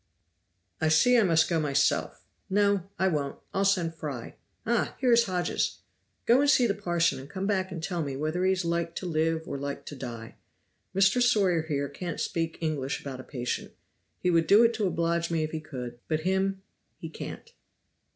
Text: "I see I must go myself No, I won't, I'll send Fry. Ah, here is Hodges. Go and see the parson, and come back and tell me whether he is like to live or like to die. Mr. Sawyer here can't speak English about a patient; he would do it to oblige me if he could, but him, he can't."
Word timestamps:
"I 0.81 0.87
see 0.87 1.15
I 1.15 1.21
must 1.21 1.47
go 1.47 1.59
myself 1.59 2.23
No, 2.49 2.89
I 2.97 3.07
won't, 3.07 3.37
I'll 3.53 3.63
send 3.63 3.93
Fry. 3.93 4.33
Ah, 4.65 4.95
here 4.99 5.11
is 5.11 5.25
Hodges. 5.25 5.77
Go 6.25 6.41
and 6.41 6.49
see 6.49 6.65
the 6.65 6.73
parson, 6.73 7.19
and 7.19 7.29
come 7.29 7.45
back 7.45 7.71
and 7.71 7.83
tell 7.83 8.01
me 8.01 8.17
whether 8.17 8.43
he 8.43 8.51
is 8.51 8.65
like 8.65 8.95
to 8.95 9.05
live 9.05 9.47
or 9.47 9.59
like 9.59 9.85
to 9.85 9.95
die. 9.95 10.37
Mr. 10.95 11.21
Sawyer 11.21 11.67
here 11.67 11.87
can't 11.87 12.19
speak 12.19 12.57
English 12.61 12.99
about 12.99 13.19
a 13.19 13.23
patient; 13.23 13.73
he 14.17 14.31
would 14.31 14.47
do 14.47 14.63
it 14.63 14.73
to 14.73 14.87
oblige 14.87 15.29
me 15.29 15.43
if 15.43 15.51
he 15.51 15.59
could, 15.61 15.99
but 16.07 16.21
him, 16.21 16.63
he 16.97 17.07
can't." 17.07 17.53